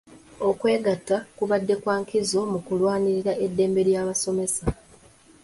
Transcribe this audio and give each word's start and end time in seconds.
Okwegatta 0.49 1.15
kubadde 1.37 1.73
kwa 1.81 1.95
nkizo 2.01 2.41
mu 2.51 2.59
kulwanirira 2.65 3.31
eddembe 3.45 3.81
ly'abasomesa. 3.87 4.63